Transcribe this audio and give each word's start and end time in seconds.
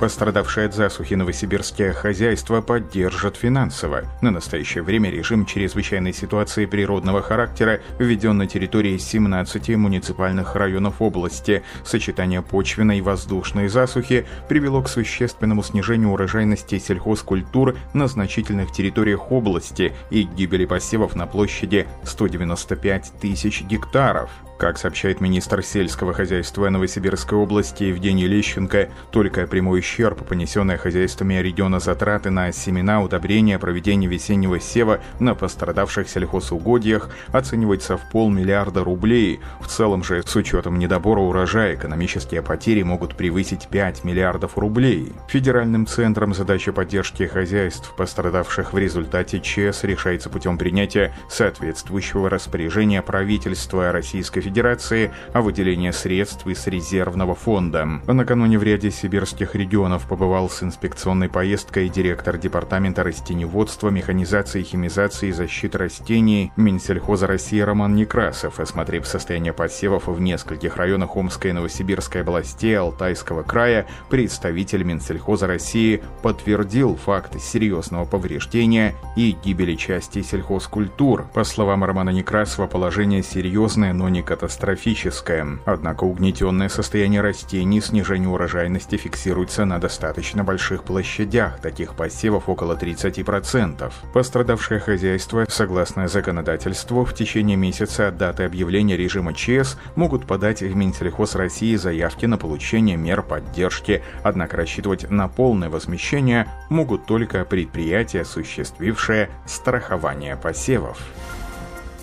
Пострадавшие 0.00 0.64
от 0.64 0.74
засухи 0.74 1.12
новосибирские 1.12 1.92
хозяйства 1.92 2.62
поддержат 2.62 3.36
финансово. 3.36 4.04
На 4.22 4.30
настоящее 4.30 4.82
время 4.82 5.10
режим 5.10 5.44
чрезвычайной 5.44 6.14
ситуации 6.14 6.64
природного 6.64 7.20
характера 7.20 7.80
введен 7.98 8.38
на 8.38 8.46
территории 8.46 8.96
17 8.96 9.76
муниципальных 9.76 10.56
районов 10.56 11.02
области. 11.02 11.62
Сочетание 11.84 12.40
почвенной 12.40 12.96
и 12.98 13.02
воздушной 13.02 13.68
засухи 13.68 14.24
привело 14.48 14.80
к 14.80 14.88
существенному 14.88 15.62
снижению 15.62 16.12
урожайности 16.12 16.78
сельхозкультур 16.78 17.76
на 17.92 18.08
значительных 18.08 18.72
территориях 18.72 19.30
области 19.30 19.92
и 20.08 20.22
гибели 20.22 20.64
посевов 20.64 21.14
на 21.14 21.26
площади 21.26 21.86
195 22.04 23.12
тысяч 23.20 23.60
гектаров. 23.60 24.30
Как 24.60 24.76
сообщает 24.76 25.22
министр 25.22 25.62
сельского 25.62 26.12
хозяйства 26.12 26.68
Новосибирской 26.68 27.38
области 27.38 27.84
Евгений 27.84 28.26
Лещенко, 28.26 28.90
только 29.10 29.46
прямой 29.46 29.78
ущерб, 29.78 30.22
понесенный 30.26 30.76
хозяйствами 30.76 31.32
региона 31.36 31.80
затраты 31.80 32.28
на 32.28 32.52
семена, 32.52 33.00
удобрения, 33.00 33.58
проведение 33.58 34.10
весеннего 34.10 34.60
сева 34.60 35.00
на 35.18 35.34
пострадавших 35.34 36.10
сельхозугодьях 36.10 37.08
оценивается 37.28 37.96
в 37.96 38.02
полмиллиарда 38.10 38.84
рублей. 38.84 39.40
В 39.62 39.66
целом 39.66 40.04
же, 40.04 40.22
с 40.22 40.36
учетом 40.36 40.78
недобора 40.78 41.20
урожая, 41.20 41.74
экономические 41.76 42.42
потери 42.42 42.82
могут 42.82 43.16
превысить 43.16 43.66
5 43.68 44.04
миллиардов 44.04 44.58
рублей. 44.58 45.14
Федеральным 45.28 45.86
центром 45.86 46.34
задача 46.34 46.74
поддержки 46.74 47.22
хозяйств, 47.22 47.94
пострадавших 47.96 48.74
в 48.74 48.78
результате 48.78 49.40
ЧС, 49.40 49.84
решается 49.84 50.28
путем 50.28 50.58
принятия 50.58 51.14
соответствующего 51.30 52.28
распоряжения 52.28 53.00
правительства 53.00 53.90
Российской 53.90 54.42
Федерации 54.42 54.49
Федерации 54.50 55.12
о 55.32 55.42
выделении 55.42 55.92
средств 55.92 56.44
из 56.48 56.66
резервного 56.66 57.36
фонда. 57.36 57.86
Накануне 58.08 58.58
в 58.58 58.64
ряде 58.64 58.90
сибирских 58.90 59.54
регионов 59.54 60.08
побывал 60.08 60.50
с 60.50 60.64
инспекционной 60.64 61.28
поездкой 61.28 61.88
директор 61.88 62.36
Департамента 62.36 63.04
растеневодства, 63.04 63.90
механизации, 63.90 64.64
химизации 64.64 65.28
и 65.28 65.32
защиты 65.32 65.78
растений 65.78 66.50
Минсельхоза 66.56 67.28
России 67.28 67.60
Роман 67.60 67.94
Некрасов, 67.94 68.58
осмотрев 68.58 69.06
состояние 69.06 69.52
посевов 69.52 70.08
в 70.08 70.20
нескольких 70.20 70.76
районах 70.76 71.16
Омской 71.16 71.50
и 71.50 71.54
Новосибирской 71.54 72.22
областей 72.22 72.76
Алтайского 72.76 73.44
края, 73.44 73.86
представитель 74.08 74.82
Минсельхоза 74.82 75.46
России 75.46 76.02
подтвердил 76.22 76.96
факт 76.96 77.40
серьезного 77.40 78.04
повреждения 78.04 78.96
и 79.14 79.30
гибели 79.44 79.76
части 79.76 80.22
сельхозкультур. 80.22 81.28
По 81.34 81.44
словам 81.44 81.84
Романа 81.84 82.10
Некрасова, 82.10 82.66
положение 82.66 83.22
серьезное, 83.22 83.92
но 83.92 84.08
не 84.08 84.22
катастрофическое 84.22 84.39
катастрофическое. 84.40 85.58
Однако 85.66 86.04
угнетенное 86.04 86.70
состояние 86.70 87.20
растений, 87.20 87.82
снижение 87.82 88.30
урожайности 88.30 88.96
фиксируется 88.96 89.66
на 89.66 89.78
достаточно 89.78 90.44
больших 90.44 90.84
площадях, 90.84 91.60
таких 91.60 91.94
посевов 91.94 92.48
около 92.48 92.74
30%. 92.74 93.92
Пострадавшее 94.14 94.80
хозяйство, 94.80 95.44
согласно 95.46 96.08
законодательству, 96.08 97.04
в 97.04 97.12
течение 97.12 97.58
месяца 97.58 98.08
от 98.08 98.16
даты 98.16 98.44
объявления 98.44 98.96
режима 98.96 99.34
ЧС 99.34 99.76
могут 99.94 100.26
подать 100.26 100.62
в 100.62 100.74
Минсельхоз 100.74 101.34
России 101.34 101.76
заявки 101.76 102.24
на 102.24 102.38
получение 102.38 102.96
мер 102.96 103.22
поддержки, 103.22 104.02
однако 104.22 104.56
рассчитывать 104.56 105.10
на 105.10 105.28
полное 105.28 105.68
возмещение 105.68 106.48
могут 106.70 107.04
только 107.04 107.44
предприятия, 107.44 108.22
осуществившие 108.22 109.28
страхование 109.44 110.36
посевов. 110.36 110.98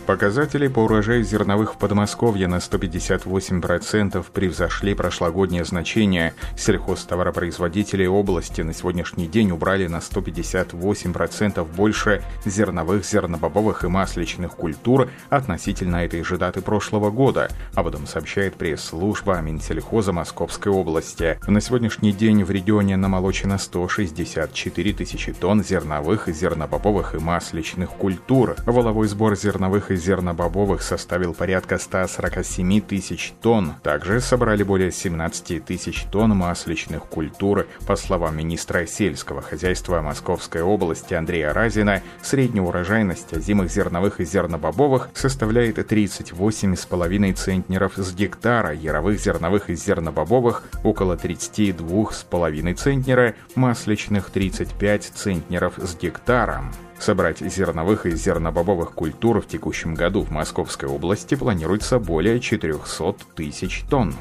Показатели 0.08 0.70
по 0.70 0.86
урожаю 0.86 1.22
зерновых 1.26 1.74
в 1.74 1.78
Подмосковье 1.78 2.48
на 2.48 2.60
158% 2.60 4.26
превзошли 4.32 4.94
прошлогоднее 4.94 5.66
значение. 5.66 6.34
Сельхозтоваропроизводители 6.56 8.06
области 8.06 8.62
на 8.62 8.74
сегодняшний 8.74 9.28
день 9.28 9.52
убрали 9.52 9.88
на 9.88 9.98
158% 9.98 11.66
больше 11.76 12.24
зерновых, 12.46 13.06
зернобобовых 13.06 13.84
и 13.84 13.90
масличных 13.90 14.56
культур 14.56 15.10
относительно 15.30 15.98
этой 15.98 16.24
же 16.24 16.38
даты 16.38 16.62
прошлого 16.62 17.12
года. 17.12 17.50
Об 17.74 17.88
этом 17.88 18.08
сообщает 18.08 18.56
пресс-служба 18.56 19.42
Минсельхоза 19.42 20.14
Московской 20.14 20.72
области. 20.72 21.38
На 21.48 21.60
сегодняшний 21.60 22.14
день 22.14 22.46
в 22.46 22.52
регионе 22.52 22.96
намолочено 22.96 23.58
164 23.58 24.94
тысячи 24.94 25.34
тонн 25.34 25.66
зерновых, 25.66 26.30
зернобобовых 26.30 27.14
и 27.16 27.18
масличных 27.18 27.90
культур. 27.90 28.56
Воловой 28.66 29.10
сбор 29.10 29.36
зерновых 29.36 29.92
и 29.92 29.97
зернобобовых 29.98 30.82
составил 30.82 31.34
порядка 31.34 31.78
147 31.78 32.82
тысяч 32.82 33.34
тонн. 33.42 33.76
Также 33.84 34.22
собрали 34.22 34.64
более 34.64 34.92
17 34.92 35.64
тысяч 35.64 36.06
тонн 36.12 36.36
масличных 36.36 37.04
культур. 37.04 37.68
По 37.86 37.96
словам 37.96 38.38
министра 38.38 38.86
сельского 38.86 39.42
хозяйства 39.42 40.02
Московской 40.02 40.62
области 40.62 41.14
Андрея 41.14 41.54
Разина, 41.54 42.02
средняя 42.22 42.66
урожайность 42.66 43.34
озимых 43.34 43.70
зерновых 43.70 44.20
и 44.20 44.26
зернобобовых 44.26 45.10
составляет 45.14 45.78
38,5 45.78 47.34
центнеров 47.34 47.94
с 47.98 48.14
гектара, 48.14 48.74
яровых 48.74 49.20
зерновых 49.20 49.70
и 49.70 49.76
зернобобовых 49.76 50.64
около 50.84 51.16
32,5 51.16 52.74
центнера, 52.76 53.36
масличных 53.56 54.30
35 54.30 55.04
центнеров 55.04 55.74
с 55.78 55.96
гектара. 55.96 56.64
Собрать 57.00 57.40
зерновых 57.40 58.06
и 58.06 58.12
зернобобовых 58.12 58.92
культур 58.92 59.42
в 59.42 59.48
текущем 59.48 59.94
году 59.94 60.22
в 60.22 60.32
Московской 60.32 60.90
области 60.90 61.36
планируется 61.36 62.00
более 62.00 62.40
400 62.40 63.16
тысяч 63.36 63.84
тонн. 63.90 64.16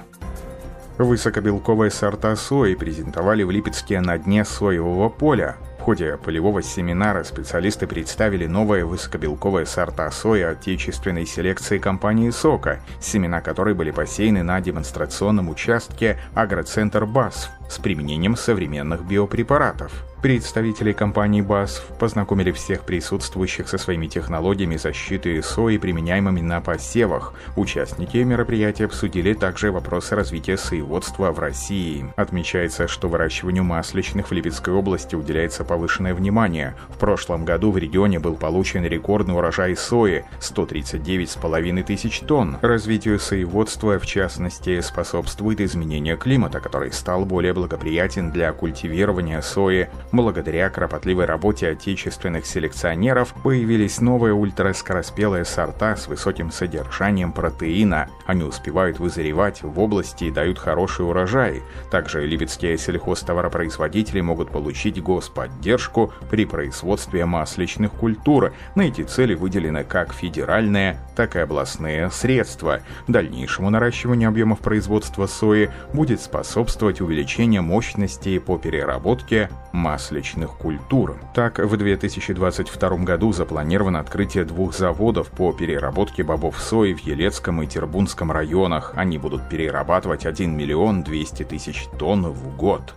Высокобелковые 0.98 1.90
сорта 1.90 2.36
сои 2.36 2.74
презентовали 2.74 3.42
в 3.42 3.50
Липецке 3.50 4.00
на 4.00 4.18
дне 4.18 4.44
соевого 4.44 5.08
поля 5.08 5.56
ходе 5.86 6.16
полевого 6.16 6.64
семинара 6.64 7.22
специалисты 7.22 7.86
представили 7.86 8.48
новые 8.48 8.84
высокобелковые 8.84 9.66
сорта 9.66 10.10
сои 10.10 10.40
отечественной 10.40 11.24
селекции 11.26 11.78
компании 11.78 12.30
«Сока», 12.30 12.80
семена 13.00 13.40
которой 13.40 13.72
были 13.72 13.92
посеяны 13.92 14.42
на 14.42 14.60
демонстрационном 14.60 15.48
участке 15.48 16.18
«Агроцентр 16.34 17.06
БАСФ» 17.06 17.50
с 17.68 17.78
применением 17.78 18.36
современных 18.36 19.02
биопрепаратов. 19.06 19.92
Представители 20.22 20.92
компании 20.92 21.40
BASF 21.40 21.98
познакомили 22.00 22.50
всех 22.50 22.82
присутствующих 22.82 23.68
со 23.68 23.78
своими 23.78 24.06
технологиями 24.08 24.76
защиты 24.76 25.40
сои, 25.42 25.76
применяемыми 25.76 26.40
на 26.40 26.60
посевах. 26.60 27.34
Участники 27.54 28.16
мероприятия 28.16 28.86
обсудили 28.86 29.34
также 29.34 29.70
вопросы 29.70 30.16
развития 30.16 30.56
соеводства 30.56 31.30
в 31.30 31.38
России. 31.38 32.12
Отмечается, 32.16 32.88
что 32.88 33.08
выращиванию 33.08 33.62
масличных 33.62 34.30
в 34.30 34.32
Липецкой 34.32 34.74
области 34.74 35.14
уделяется 35.14 35.64
повышенное 35.64 36.14
внимание. 36.14 36.74
В 36.88 36.98
прошлом 36.98 37.44
году 37.44 37.70
в 37.70 37.78
регионе 37.78 38.18
был 38.18 38.34
получен 38.34 38.84
рекордный 38.84 39.36
урожай 39.36 39.76
сои– 39.76 40.24
139,5 40.40 41.82
тысяч 41.84 42.20
тонн. 42.20 42.56
Развитию 42.62 43.20
соеводства, 43.20 43.98
в 44.00 44.06
частности, 44.06 44.80
способствует 44.80 45.60
изменение 45.60 46.16
климата, 46.16 46.58
который 46.58 46.90
стал 46.90 47.26
более 47.26 47.52
благоприятен 47.56 48.30
для 48.30 48.52
культивирования 48.52 49.40
сои 49.40 49.88
Благодаря 50.12 50.70
кропотливой 50.70 51.24
работе 51.24 51.68
отечественных 51.68 52.46
селекционеров 52.46 53.34
появились 53.42 54.00
новые 54.00 54.34
ультраскороспелые 54.34 55.44
сорта 55.44 55.96
с 55.96 56.06
высоким 56.06 56.52
содержанием 56.52 57.32
протеина. 57.32 58.08
Они 58.26 58.44
успевают 58.44 58.98
вызревать 58.98 59.62
в 59.62 59.78
области 59.80 60.24
и 60.24 60.30
дают 60.30 60.58
хороший 60.58 61.06
урожай. 61.06 61.62
Также 61.90 62.26
липецкие 62.26 62.78
сельхозтоваропроизводители 62.78 64.20
могут 64.20 64.50
получить 64.50 65.02
господдержку 65.02 66.12
при 66.30 66.44
производстве 66.44 67.24
масличных 67.24 67.92
культур. 67.92 68.52
На 68.74 68.82
эти 68.82 69.02
цели 69.02 69.34
выделены 69.34 69.82
как 69.82 70.12
федеральные, 70.12 70.98
так 71.16 71.36
и 71.36 71.40
областные 71.40 72.10
средства. 72.10 72.80
Дальнейшему 73.08 73.70
наращиванию 73.70 74.28
объемов 74.28 74.60
производства 74.60 75.26
сои 75.26 75.70
будет 75.92 76.20
способствовать 76.20 77.00
увеличение 77.46 77.60
мощности 77.60 78.38
по 78.38 78.58
переработке 78.58 79.48
масличных 79.72 80.50
культур. 80.58 81.16
Так, 81.34 81.58
в 81.58 81.76
2022 81.76 82.96
году 83.04 83.32
запланировано 83.32 84.00
открытие 84.00 84.44
двух 84.44 84.74
заводов 84.74 85.28
по 85.28 85.52
переработке 85.52 86.24
бобов 86.24 86.58
сои 86.58 86.92
в 86.92 87.00
Елецком 87.00 87.62
и 87.62 87.66
Тербунском 87.66 88.32
районах. 88.32 88.92
Они 88.96 89.18
будут 89.18 89.48
перерабатывать 89.48 90.26
1 90.26 90.56
миллион 90.56 91.04
200 91.04 91.44
тысяч 91.44 91.86
тонн 91.98 92.26
в 92.32 92.56
год. 92.56 92.94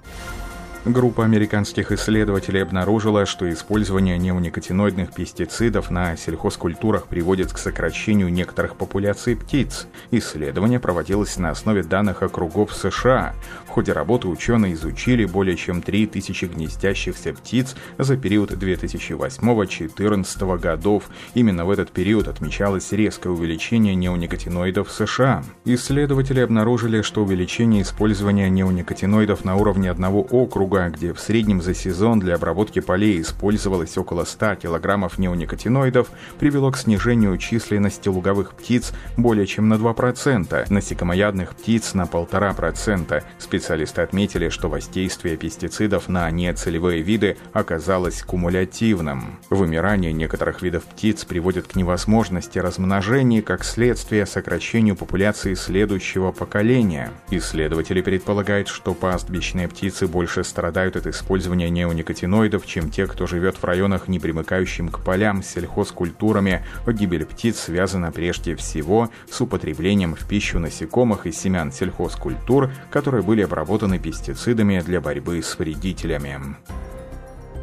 Группа 0.86 1.26
американских 1.26 1.92
исследователей 1.92 2.64
обнаружила, 2.64 3.26
что 3.26 3.52
использование 3.52 4.18
неоникотиноидных 4.18 5.14
пестицидов 5.14 5.92
на 5.92 6.16
сельхозкультурах 6.16 7.08
приводит 7.08 7.52
к 7.52 7.58
сокращению 7.58 8.32
некоторых 8.32 8.78
популяций 8.78 9.36
птиц. 9.36 9.88
Исследование 10.12 10.80
проводилось 10.80 11.36
на 11.36 11.50
основе 11.50 11.84
данных 11.84 12.24
округов 12.24 12.74
США. 12.74 13.36
В 13.66 13.72
ходе 13.72 13.92
работы 13.92 14.30
ученые 14.30 14.74
изучили 14.74 15.26
более 15.26 15.58
чем 15.58 15.82
3000 15.82 16.46
гнездящихся 16.46 17.34
птиц 17.34 17.76
за 17.98 18.16
период 18.16 18.52
2008-2014 18.52 20.60
годов. 20.60 21.10
Именно 21.34 21.66
в 21.66 21.72
этот 21.72 21.92
период 21.92 22.30
отмечалось 22.30 22.94
резкое 22.94 23.32
увеличение 23.32 23.96
неоникотиноидов 23.96 24.88
в 24.88 24.92
США. 24.92 25.44
Исследователи 25.66 26.40
обнаружили, 26.40 27.02
что 27.02 27.24
увеличение 27.24 27.82
использования 27.82 28.50
неоникотиноидов 28.50 29.44
на 29.44 29.58
уровне 29.58 29.92
одного 29.92 30.22
округа 30.22 30.69
округа, 30.70 30.90
где 30.90 31.14
в 31.14 31.20
среднем 31.20 31.62
за 31.62 31.74
сезон 31.74 32.20
для 32.20 32.36
обработки 32.36 32.80
полей 32.80 33.22
использовалось 33.22 33.98
около 33.98 34.24
100 34.24 34.56
килограммов 34.56 35.18
неоникотиноидов, 35.18 36.10
привело 36.40 36.72
к 36.72 36.78
снижению 36.78 37.38
численности 37.38 38.08
луговых 38.10 38.54
птиц 38.54 38.94
более 39.18 39.48
чем 39.48 39.68
на 39.68 39.76
2%, 39.76 40.66
насекомоядных 40.70 41.56
птиц 41.56 41.94
на 41.94 42.04
1,5%. 42.04 43.24
Специалисты 43.40 44.02
отметили, 44.02 44.50
что 44.50 44.70
воздействие 44.70 45.38
пестицидов 45.38 46.08
на 46.08 46.30
нецелевые 46.30 47.02
виды 47.02 47.38
оказалось 47.54 48.22
кумулятивным. 48.22 49.40
Вымирание 49.50 50.14
некоторых 50.14 50.62
видов 50.62 50.84
птиц 50.84 51.26
приводит 51.26 51.68
к 51.68 51.76
невозможности 51.76 52.60
размножения 52.60 53.42
как 53.42 53.64
следствие 53.64 54.26
сокращению 54.26 54.96
популяции 54.96 55.56
следующего 55.56 56.32
поколения. 56.32 57.12
Исследователи 57.32 58.02
предполагают, 58.02 58.68
что 58.68 58.94
пастбищные 58.94 59.68
птицы 59.68 60.08
больше 60.08 60.44
страдают 60.44 60.59
страдают 60.60 60.98
от 60.98 61.08
использования 61.08 61.70
неоникотиноидов, 61.70 62.66
чем 62.66 62.92
те, 62.92 63.08
кто 63.08 63.28
живет 63.28 63.56
в 63.56 63.64
районах, 63.64 64.10
не 64.10 64.20
примыкающим 64.20 64.90
к 64.90 65.00
полям 65.00 65.42
сельхозкультурами. 65.42 66.66
Гибель 66.86 67.26
птиц 67.26 67.60
связана 67.60 68.12
прежде 68.12 68.58
всего 68.58 69.10
с 69.32 69.40
употреблением 69.40 70.16
в 70.16 70.28
пищу 70.28 70.60
насекомых 70.60 71.28
и 71.28 71.32
семян 71.32 71.72
сельхозкультур, 71.72 72.72
которые 72.90 73.24
были 73.24 73.42
обработаны 73.42 74.00
пестицидами 74.00 74.82
для 74.82 75.00
борьбы 75.00 75.42
с 75.42 75.58
вредителями. 75.58 76.58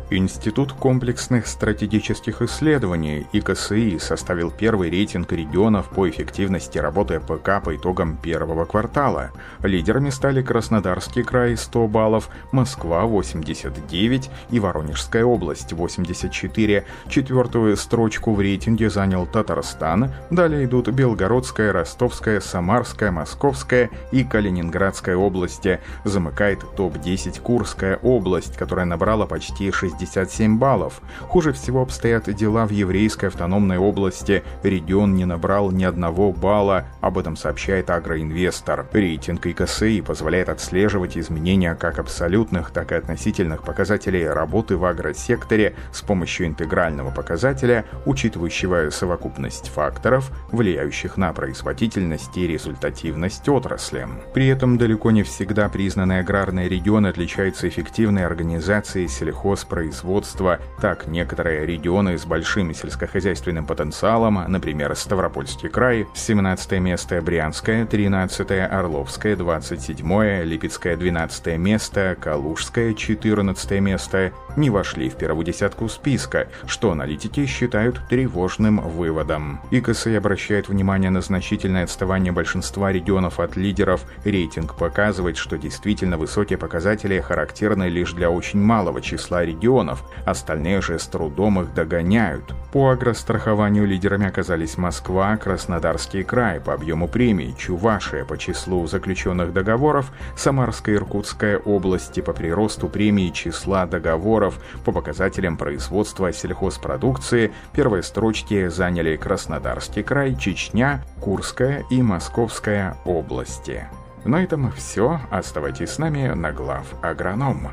Институт 0.08 0.73
комплексных 0.73 1.49
стратегических 1.49 2.41
исследований 2.41 3.26
ИКСИ 3.32 3.99
составил 3.99 4.53
первый 4.53 4.88
рейтинг 4.88 5.32
регионов 5.32 5.88
по 5.91 6.08
эффективности 6.08 6.79
работы 6.79 7.19
ПК 7.19 7.61
по 7.61 7.75
итогам 7.75 8.17
первого 8.17 8.67
квартала. 8.67 9.32
Лидерами 9.64 10.11
стали 10.11 10.43
Краснодарский 10.43 11.25
край 11.25 11.56
100 11.56 11.88
баллов, 11.88 12.29
Москва 12.53 13.05
89 13.05 14.31
и 14.50 14.61
Воронежская 14.61 15.25
область 15.25 15.73
84. 15.73 16.85
Четвертую 17.09 17.76
строчку 17.76 18.32
в 18.32 18.41
рейтинге 18.41 18.91
занял 18.91 19.26
Татарстан, 19.26 20.12
далее 20.31 20.67
идут 20.67 20.87
Белгородская, 20.87 21.73
Ростовская, 21.73 22.38
Самарская, 22.38 23.11
Московская 23.11 23.91
и 24.12 24.23
Калининградская 24.23 25.17
области. 25.17 25.81
Замыкает 26.05 26.61
топ-10 26.76 27.41
Курская 27.41 27.97
область, 27.97 28.56
которая 28.56 28.87
набрала 28.87 29.26
почти 29.26 29.73
60 29.73 29.96
67 29.99 30.59
баллов. 30.59 31.01
Хуже 31.29 31.53
всего 31.53 31.83
обстоят 31.83 32.25
дела 32.35 32.67
в 32.67 32.71
еврейской 32.71 33.27
автономной 33.27 33.79
области. 33.79 34.43
Регион 34.63 35.15
не 35.15 35.25
набрал 35.25 35.71
ни 35.71 35.85
одного 35.85 36.33
балла, 36.33 36.85
об 37.01 37.19
этом 37.19 37.37
сообщает 37.37 37.91
Агроинвестор. 37.91 38.87
Рейтинг 38.93 39.47
ИКСИ 39.47 40.01
позволяет 40.03 40.49
отслеживать 40.49 41.17
изменения 41.17 41.75
как 41.75 41.99
абсолютных, 41.99 42.71
так 42.71 42.93
и 42.93 42.97
относительных 42.97 43.63
показателей 43.63 44.27
работы 44.27 44.77
в 44.77 44.85
агросекторе 44.85 45.75
с 45.93 46.03
помощью 46.03 46.47
интегрального 46.47 47.11
показателя, 47.11 47.85
учитывающего 48.05 48.91
совокупность 48.91 49.69
факторов, 49.69 50.31
влияющих 50.51 51.17
на 51.17 51.33
производительность 51.33 52.37
и 52.37 52.47
результативность 52.47 53.49
отрасли. 53.49 54.07
При 54.35 54.49
этом 54.49 54.79
далеко 54.79 55.11
не 55.11 55.23
всегда 55.23 55.69
признанные 55.69 56.21
аграрные 56.21 56.69
регионы 56.69 57.09
отличаются 57.09 57.69
эффективной 57.69 58.27
организацией 58.27 59.09
сельхозпроизводства 59.09 59.86
производства. 59.87 60.59
Так, 60.81 61.06
некоторые 61.06 61.65
регионы 61.65 62.19
с 62.19 62.27
большим 62.27 62.75
сельскохозяйственным 62.75 63.67
потенциалом, 63.67 64.41
например, 64.49 64.94
Ставропольский 64.97 65.69
край, 65.69 66.06
17 66.15 66.73
место, 66.81 67.23
Брянское, 67.23 67.87
13 67.87 68.50
Орловское, 68.71 69.37
27 69.37 70.43
Липецкое, 70.43 70.97
12 70.97 71.56
место, 71.59 72.17
Калужское, 72.21 72.94
14 72.94 73.81
место, 73.81 74.33
не 74.56 74.71
вошли 74.71 75.09
в 75.09 75.17
первую 75.17 75.44
десятку 75.44 75.88
списка, 75.88 76.49
что 76.67 76.91
аналитики 76.91 77.47
считают 77.47 78.00
тревожным 78.09 78.81
выводом. 78.81 79.61
ИКСИ 79.71 80.17
обращает 80.17 80.69
внимание 80.69 81.11
на 81.11 81.21
значительное 81.21 81.85
отставание 81.85 82.33
большинства 82.33 82.91
регионов 82.91 83.38
от 83.38 83.56
лидеров. 83.56 84.05
Рейтинг 84.25 84.75
показывает, 84.75 85.37
что 85.37 85.59
действительно 85.59 86.17
высокие 86.17 86.59
показатели 86.59 87.21
характерны 87.21 87.88
лишь 87.88 88.12
для 88.12 88.31
очень 88.31 88.61
малого 88.61 89.00
числа 89.00 89.44
регионов, 89.44 89.75
регионов, 89.76 90.05
остальные 90.25 90.81
же 90.81 90.99
с 90.99 91.06
трудом 91.06 91.61
их 91.61 91.75
догоняют. 91.75 92.55
По 92.73 92.90
агрострахованию 92.90 93.87
лидерами 93.87 94.26
оказались 94.26 94.78
Москва, 94.78 95.37
Краснодарский 95.37 96.23
край 96.23 96.61
по 96.61 96.75
объему 96.75 97.08
премий, 97.08 97.55
Чувашия 97.56 98.25
по 98.25 98.38
числу 98.38 98.87
заключенных 98.87 99.52
договоров, 99.52 100.12
Самарская 100.37 100.94
и 100.94 100.99
Иркутская 100.99 101.58
области 101.58 102.20
по 102.20 102.32
приросту 102.32 102.88
премий 102.88 103.32
числа 103.32 103.87
договоров 103.87 104.58
по 104.84 104.93
показателям 104.93 105.56
производства 105.56 106.32
сельхозпродукции. 106.32 107.52
Первые 107.73 108.02
строчки 108.02 108.69
заняли 108.69 109.17
Краснодарский 109.17 110.02
край, 110.02 110.34
Чечня, 110.37 111.02
Курская 111.20 111.84
и 111.90 112.02
Московская 112.02 112.96
области. 113.05 113.87
На 114.25 114.43
этом 114.43 114.73
все. 114.73 115.20
Оставайтесь 115.31 115.90
с 115.90 115.99
нами 115.99 116.34
на 116.34 116.52
глав 116.52 116.87
агроном. 117.02 117.69